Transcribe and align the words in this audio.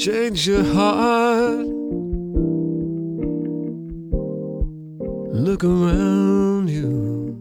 Change 0.00 0.46
your 0.46 0.64
heart. 0.64 1.66
Look 5.46 5.62
around 5.62 6.70
you. 6.70 7.36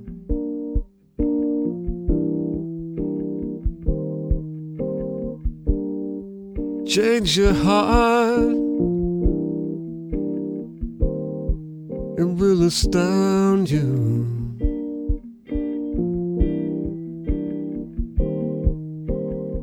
Change 6.86 7.38
your 7.38 7.54
heart. 7.54 8.58
It 12.20 12.28
will 12.28 12.64
astound 12.64 13.72
you. 13.72 14.28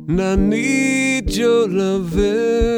And 0.07 0.19
I 0.19 0.35
need 0.35 1.29
your 1.35 1.67
loving 1.67 2.76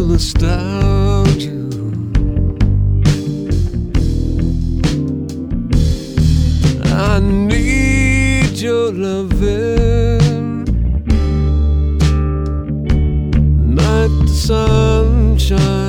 will. 0.00 1.92
I 6.86 7.20
need 7.20 8.58
your 8.58 8.92
loving 8.92 10.64
the 13.76 14.26
sunshine. 14.26 15.79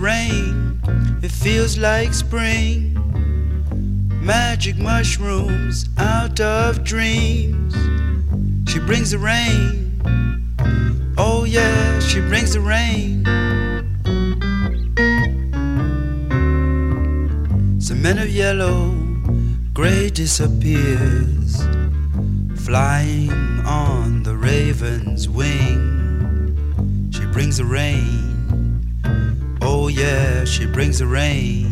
rain, 0.00 0.80
it 1.22 1.30
feels 1.30 1.76
like 1.76 2.14
spring. 2.14 2.96
Magic 4.22 4.76
mushrooms 4.78 5.88
out 5.98 6.40
of 6.40 6.82
dreams. 6.84 7.74
She 8.70 8.78
brings 8.78 9.10
the 9.10 9.18
rain. 9.18 10.00
Oh, 11.18 11.44
yeah, 11.44 12.00
she 12.00 12.20
brings 12.20 12.54
the 12.54 12.60
rain. 12.60 13.24
The 17.90 17.96
men 17.96 18.18
of 18.18 18.30
yellow, 18.30 18.94
gray 19.74 20.08
disappears, 20.10 21.60
flying 22.64 23.30
on 23.66 24.22
the 24.22 24.36
raven's 24.36 25.28
wing. 25.28 27.10
She 27.12 27.26
brings 27.26 27.58
the 27.58 27.64
rain 27.64 28.29
yeah, 29.90 30.44
she 30.44 30.66
brings 30.66 30.98
the 31.00 31.06
rain. 31.06 31.66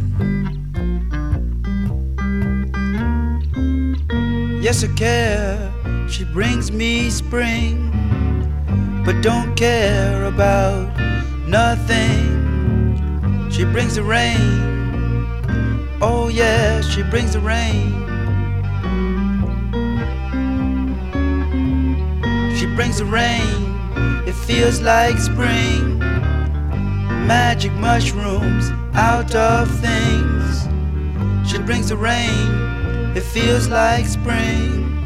Yes, 4.60 4.82
I 4.82 4.88
care, 4.94 5.72
she 6.08 6.24
brings 6.24 6.72
me 6.72 7.10
spring, 7.10 7.92
but 9.04 9.22
don't 9.22 9.54
care 9.54 10.24
about 10.24 10.88
nothing. 11.46 12.38
She 13.50 13.64
brings 13.64 13.94
the 13.94 14.02
rain. 14.02 14.38
Oh, 16.00 16.28
yeah, 16.28 16.80
she 16.80 17.02
brings 17.02 17.32
the 17.34 17.40
rain. 17.40 17.92
She 22.56 22.66
brings 22.74 22.98
the 22.98 23.04
rain. 23.04 23.76
It 24.26 24.34
feels 24.34 24.80
like 24.80 25.18
spring. 25.18 26.07
Magic 27.28 27.72
mushrooms 27.74 28.70
out 28.94 29.34
of 29.34 29.70
things. 29.80 30.66
She 31.46 31.58
brings 31.58 31.90
the 31.90 31.96
rain. 31.98 33.12
It 33.14 33.22
feels 33.22 33.68
like 33.68 34.06
spring. 34.06 35.04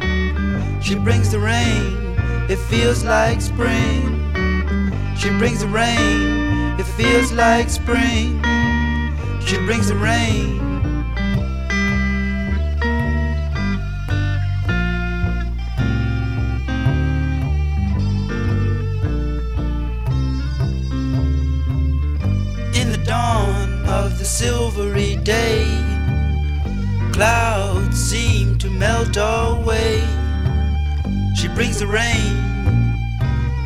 She 0.81 0.95
brings 0.95 1.33
the 1.33 1.39
rain. 1.39 2.15
It 2.49 2.59
feels 2.69 3.03
like 3.03 3.41
spring. 3.41 4.07
She 5.17 5.31
brings 5.37 5.59
the 5.59 5.67
rain. 5.67 6.79
It 6.79 6.85
feels 6.95 7.33
like 7.33 7.69
spring. 7.69 8.41
She 9.45 9.57
brings 9.57 9.89
the 9.89 9.95
rain. 9.95 10.62
The 24.23 24.29
silvery 24.29 25.17
day, 25.17 25.65
clouds 27.11 27.97
seem 27.97 28.57
to 28.57 28.69
melt 28.69 29.17
away. 29.17 29.99
She 31.35 31.49
brings 31.49 31.79
the 31.79 31.87
rain. 31.87 32.33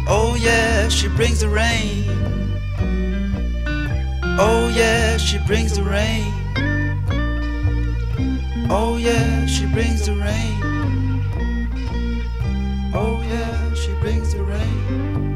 Oh, 0.07 0.35
yeah, 0.41 0.89
she 0.89 1.09
brings 1.09 1.41
the 1.41 1.49
rain. 1.49 2.05
Oh, 4.39 4.73
yeah, 4.75 5.17
she 5.17 5.37
brings 5.45 5.75
the 5.75 5.83
rain. 5.83 6.33
Oh, 8.71 8.97
yeah, 8.97 9.45
she 9.45 9.67
brings 9.67 10.07
the 10.07 10.15
rain. 10.15 10.57
Oh, 12.95 13.21
yeah, 13.29 13.73
she 13.75 13.93
brings 14.01 14.33
the 14.33 14.41
rain. 14.41 15.26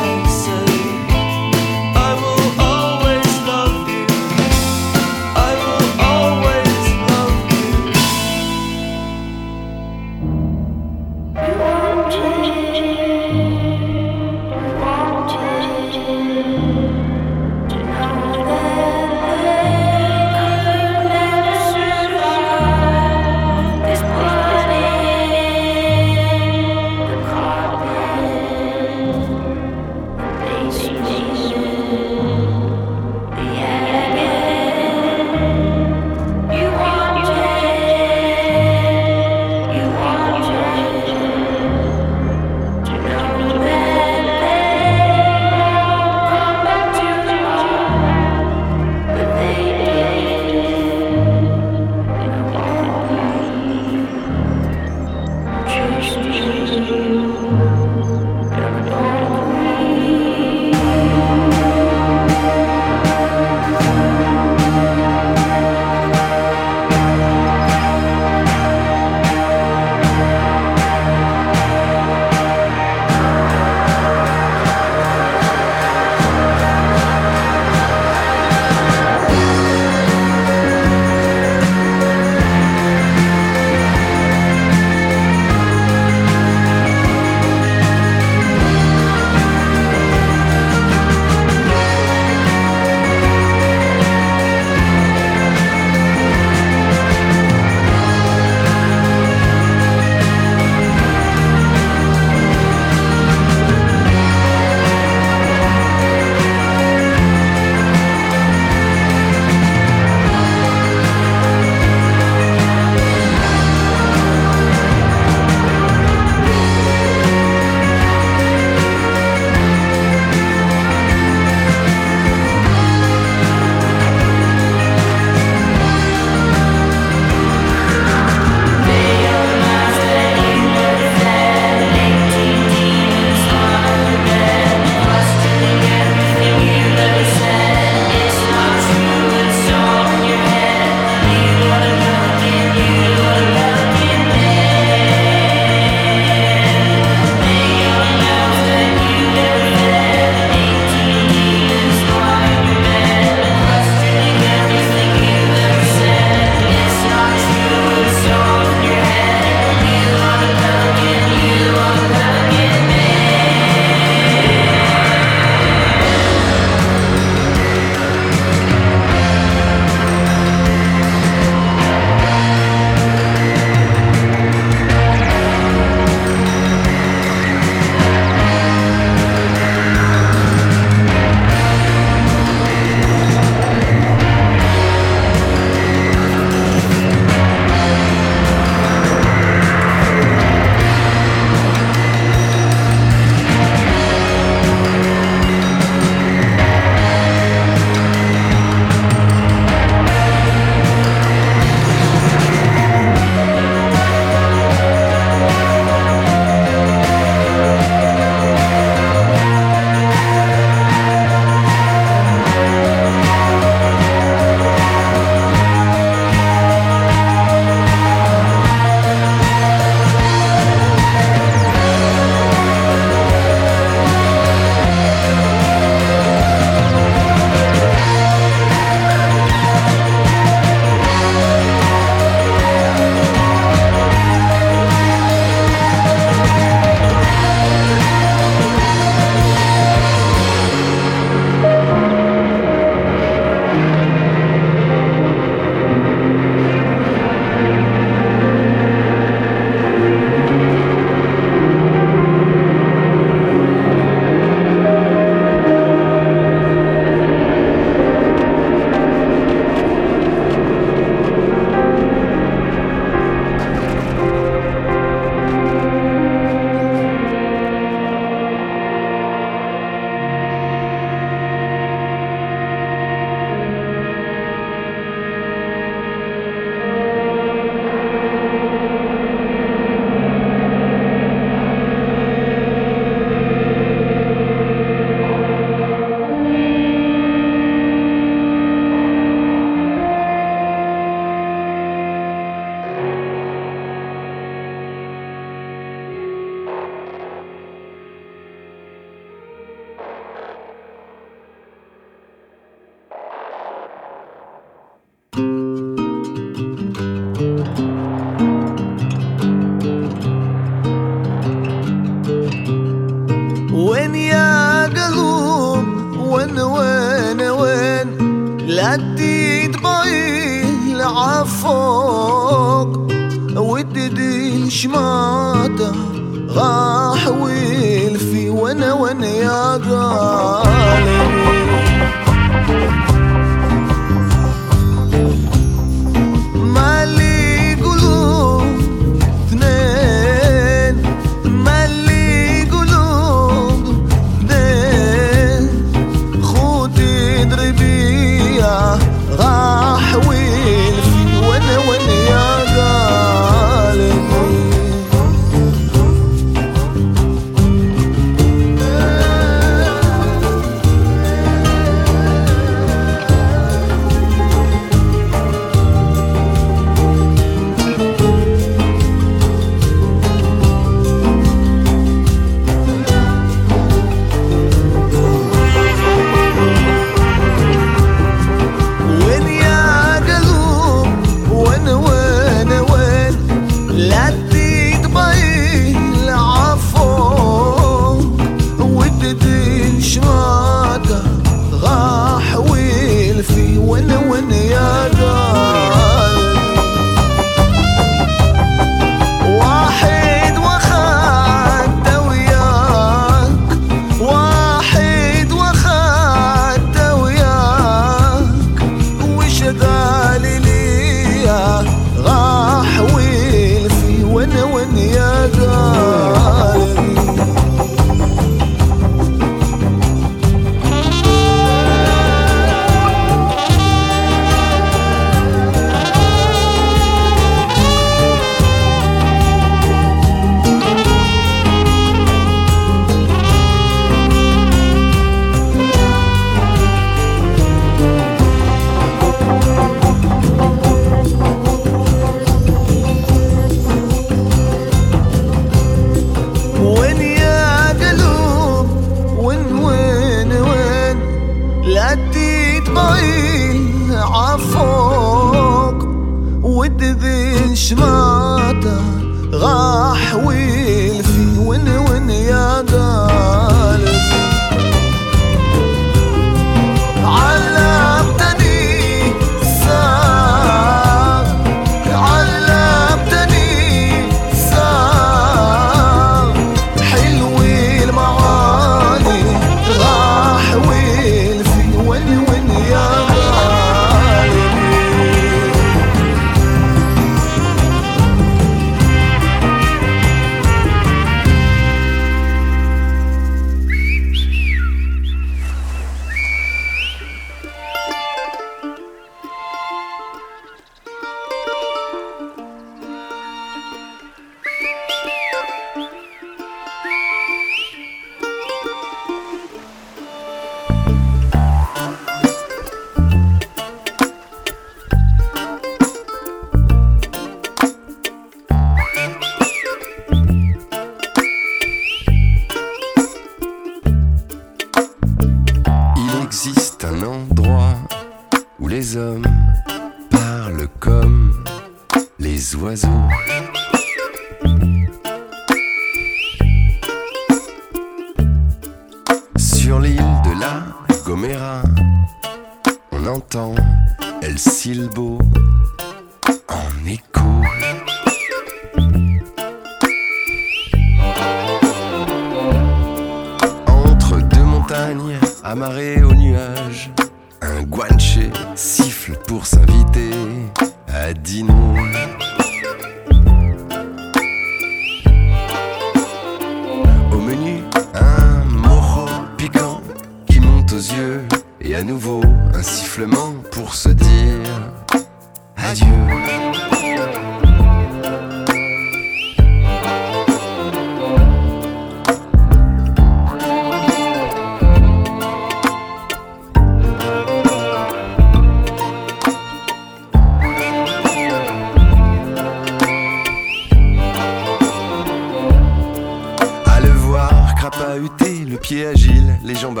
crapahuté, 597.90 598.64
le 598.64 598.76
pied 598.78 599.06
agile, 599.06 599.58
les 599.62 599.74
jambes. 599.74 600.00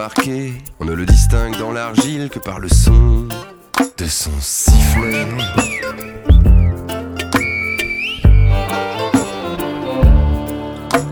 On 0.80 0.84
ne 0.84 0.92
le 0.92 1.06
distingue 1.06 1.56
dans 1.58 1.72
l'argile 1.72 2.28
que 2.30 2.38
par 2.38 2.58
le 2.58 2.68
son 2.68 3.28
de 3.98 4.06
son 4.06 4.32
sifflet. 4.40 5.26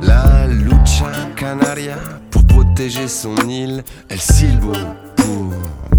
La 0.03 0.47
lucha 0.49 1.13
canaria, 1.37 1.97
pour 2.31 2.45
protéger 2.47 3.09
son 3.09 3.37
île, 3.49 3.85
elle 4.09 4.21
silbo 4.21 4.73
pour 5.17 5.53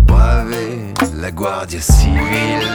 braver 0.06 0.94
la 1.16 1.32
guardia 1.32 1.80
civile. 1.80 2.68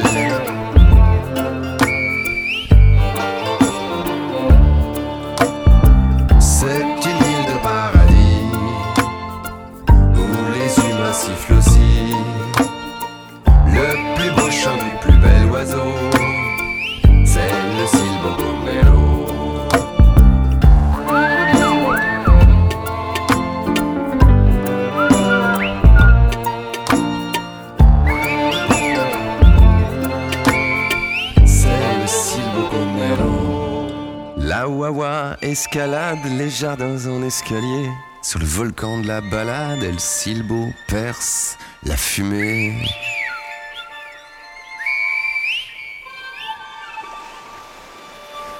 les 36.24 36.50
jardins 36.50 37.06
en 37.06 37.22
escalier. 37.22 37.88
sur 38.22 38.40
le 38.40 38.44
volcan 38.44 38.98
de 38.98 39.06
la 39.06 39.20
balade, 39.20 39.82
El 39.82 40.00
Silbo 40.00 40.72
perce 40.88 41.56
la 41.84 41.96
fumée. 41.96 42.84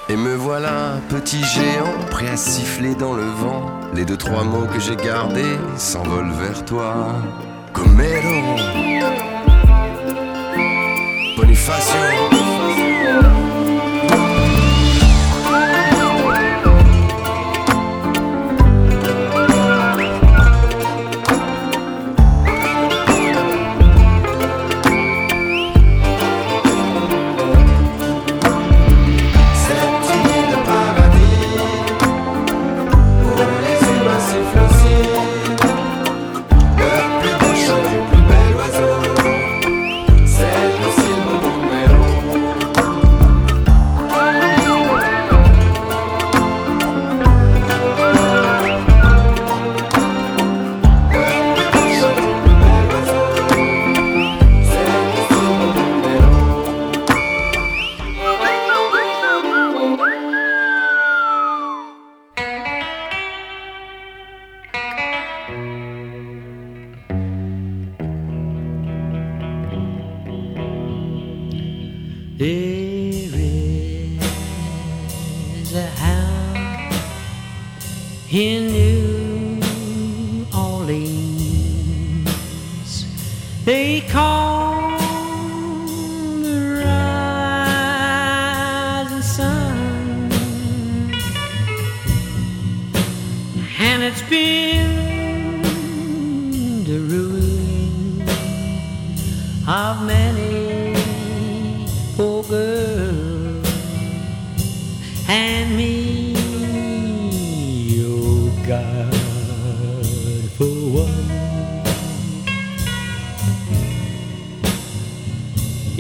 Et 0.09 0.17
me 0.17 0.35
voilà, 0.35 0.99
petit 1.09 1.43
géant, 1.45 1.93
prêt 2.11 2.29
à 2.29 2.37
siffler 2.37 2.95
dans 2.95 3.15
le 3.15 3.25
vent. 3.25 3.71
Les 3.95 4.05
deux, 4.05 4.17
trois 4.17 4.45
mots 4.45 4.67
que 4.73 4.81
j'ai 4.81 4.97
gardés 4.97 5.59
s'envolent 5.77 6.33
vers 6.33 6.65
toi. 6.65 7.15
Comero, 7.73 8.57
Bonifacio. 11.37 12.40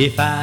If 0.01 0.19
I 0.19 0.39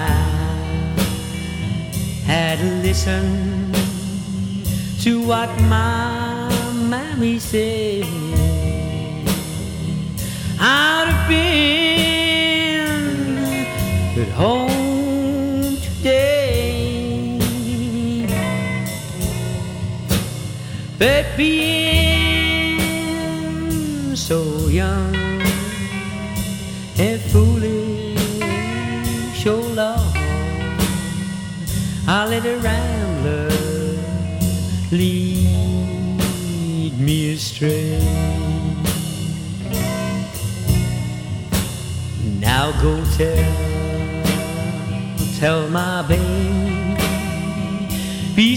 me 37.00 37.34
astray. 37.34 38.00
Now 42.40 42.72
go 42.82 43.04
tell, 43.18 43.54
tell 45.40 45.70
my 45.70 46.02
baby 46.08 46.98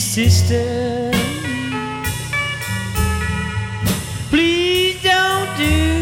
sister, 0.01 1.11
please 4.31 5.03
don't 5.03 5.57
do. 5.59 6.00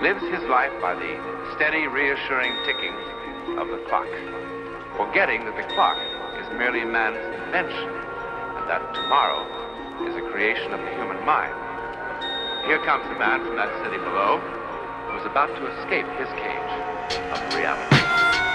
lives 0.00 0.22
his 0.32 0.42
life 0.48 0.72
by 0.80 0.94
the 0.94 1.12
steady, 1.56 1.86
reassuring 1.86 2.56
ticking 2.64 2.94
of 3.60 3.68
the 3.68 3.76
clock, 3.84 4.08
forgetting 4.96 5.44
that 5.44 5.54
the 5.56 5.74
clock 5.74 5.98
is 6.40 6.48
merely 6.56 6.84
man's 6.84 7.20
invention 7.44 7.88
and 8.56 8.64
that 8.64 8.80
tomorrow 8.94 9.44
is 10.08 10.16
a 10.16 10.24
creation 10.32 10.72
of 10.72 10.80
the 10.80 10.90
human 10.96 11.20
mind. 11.26 11.52
Here 12.64 12.80
comes 12.84 13.04
a 13.12 13.18
man 13.18 13.44
from 13.44 13.56
that 13.56 13.68
city 13.84 13.98
below 13.98 14.40
who 15.10 15.18
is 15.20 15.26
about 15.26 15.52
to 15.56 15.66
escape 15.78 16.08
his 16.16 16.28
cage 16.40 16.72
of 17.36 17.54
reality. 17.54 18.49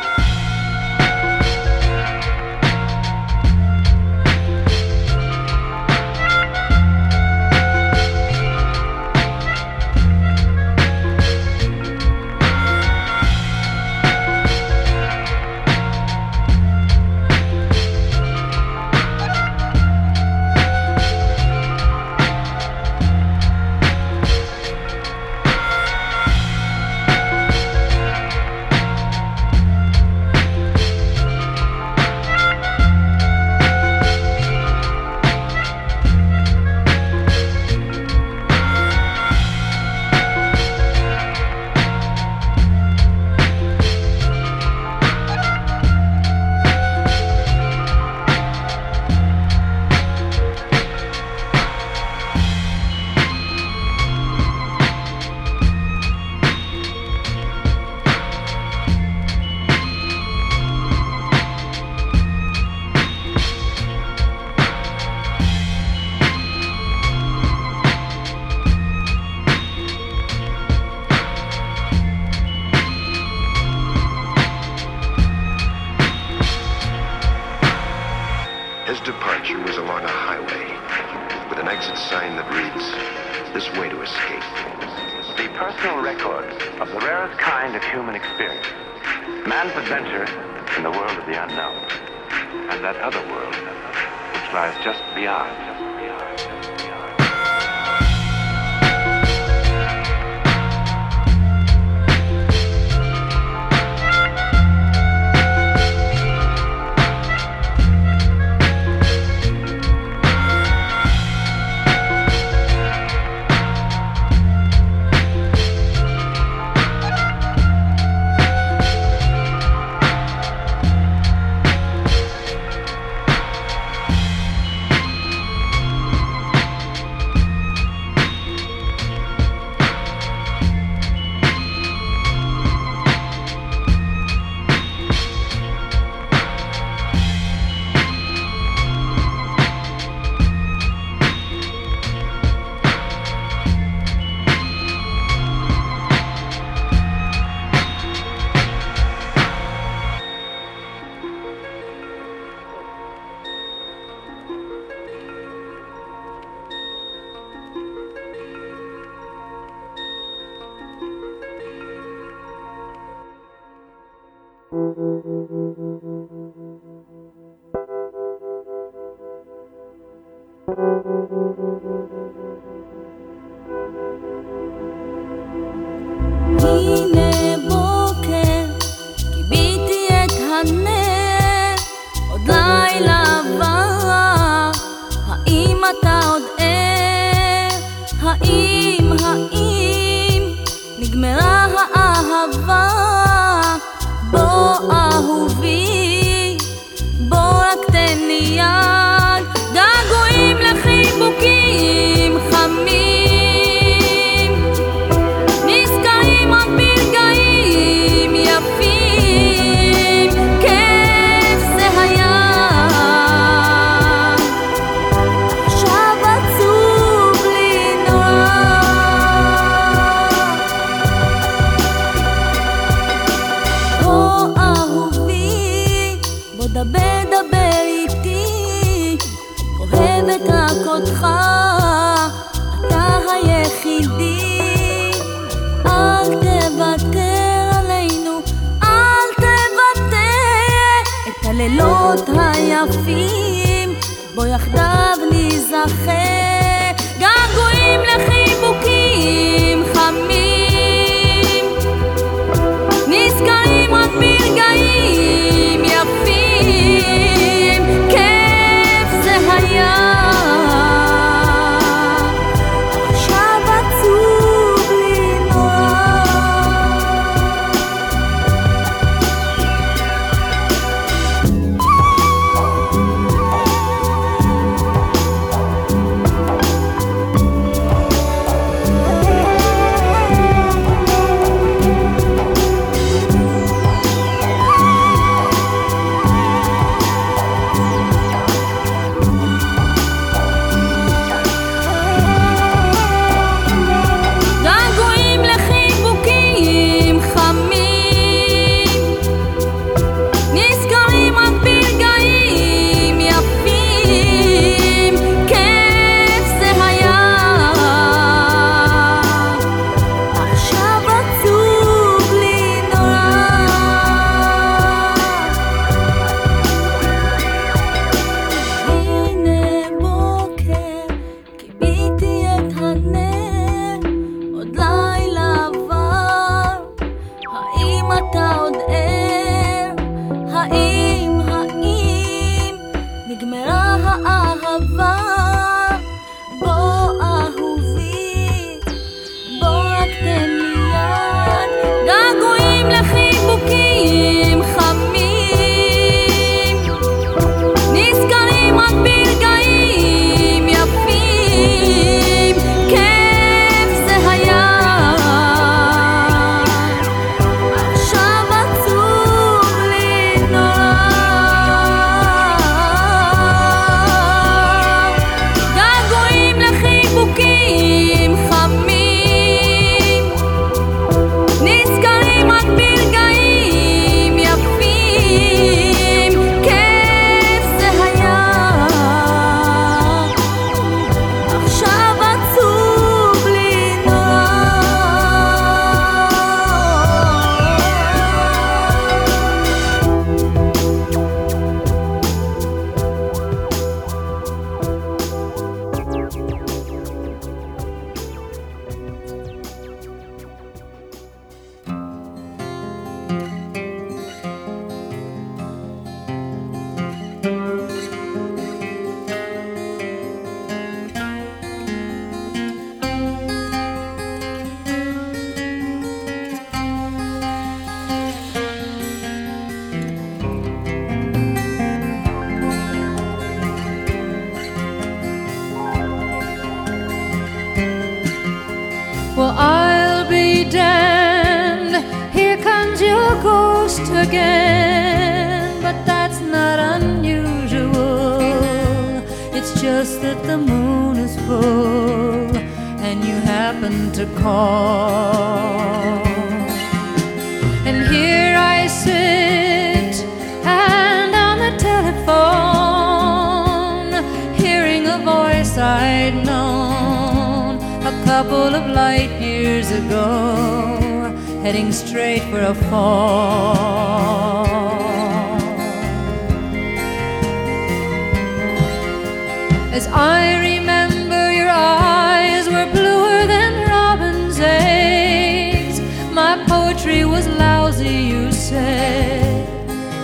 poetry 476.96 477.26
was 477.26 477.48
lousy, 477.48 478.24
you 478.32 478.52
said. 478.52 479.68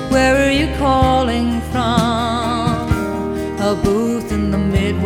Where 0.10 0.36
are 0.48 0.52
you 0.52 0.68
calling 0.78 1.62
from? 1.72 2.90
A 3.60 3.76
booth 3.84 4.32
in 4.32 4.52
the 4.52 4.58
Midwest. 4.58 5.02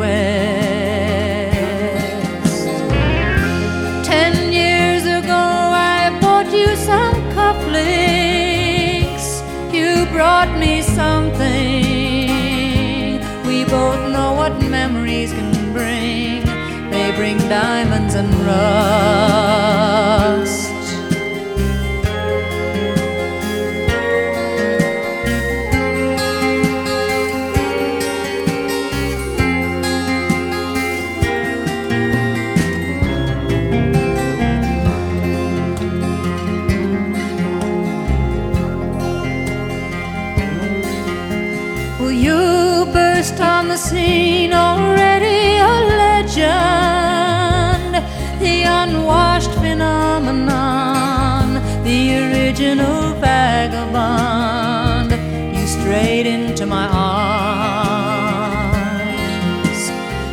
Ten 4.05 4.53
years 4.53 5.03
ago, 5.03 5.33
I 5.33 6.17
bought 6.21 6.51
you 6.53 6.75
some 6.75 7.15
cufflinks. 7.33 7.81
You 9.73 10.05
brought 10.11 10.57
me 10.59 10.81
something. 10.81 12.29
We 13.47 13.65
both 13.65 14.11
know 14.11 14.33
what 14.33 14.61
memories 14.61 15.31
can 15.31 15.73
bring. 15.73 16.45
They 16.91 17.11
bring 17.15 17.37
diamonds 17.49 18.13
and 18.13 18.29
rust. 18.45 19.34
original 52.75 53.13
vagabond, 53.19 55.11
you 55.55 55.67
strayed 55.67 56.25
into 56.27 56.65
my 56.65 56.87
arms. 56.87 57.09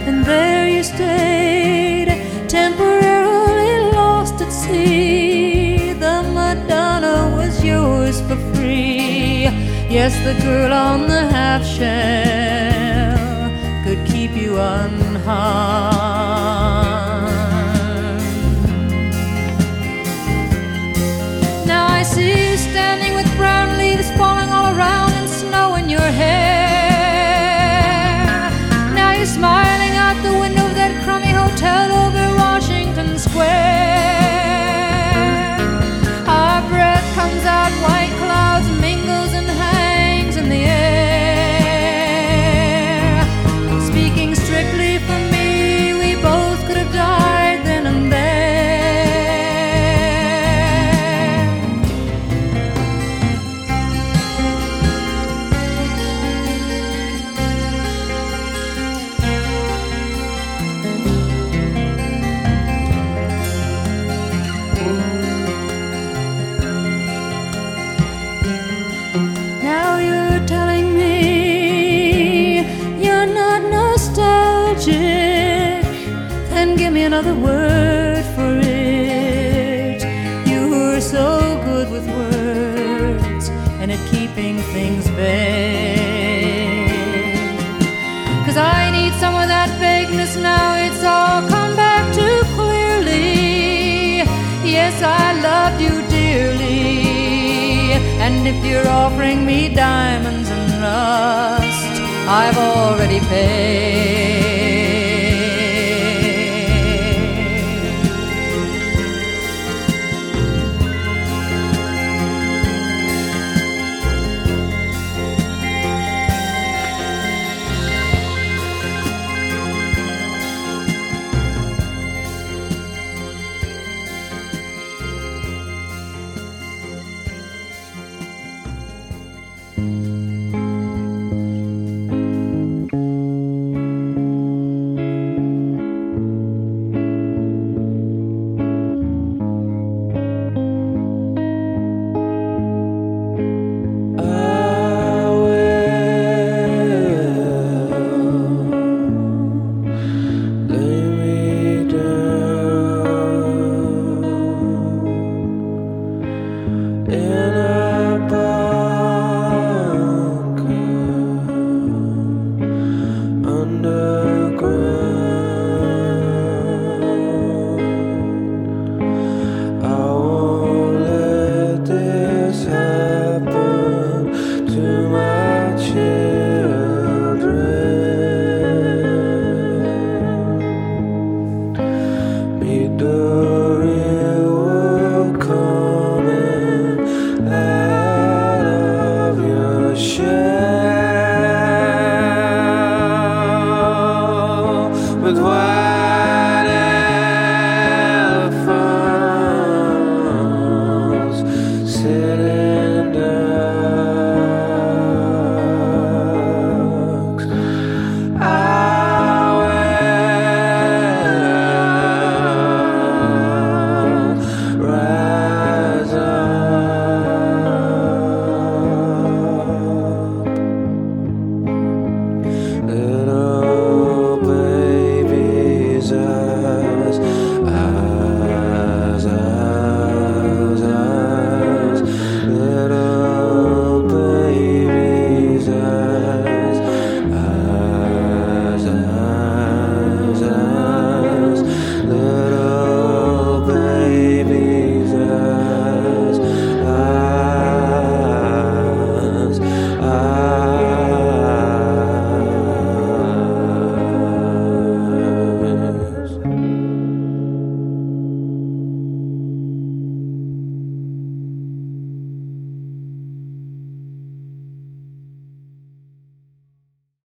And 0.06 0.24
there 0.24 0.68
you 0.68 0.82
stayed, 0.82 2.08
temporarily 2.48 3.92
lost 3.92 4.40
at 4.40 4.50
sea. 4.52 5.92
The 5.92 6.22
Madonna 6.34 7.36
was 7.36 7.64
yours 7.64 8.20
for 8.22 8.36
free. 8.54 9.48
Yes, 9.88 10.14
the 10.24 10.34
girl 10.42 10.72
on 10.72 11.06
the 11.06 11.26
half 11.28 11.64
shell. 11.64 12.31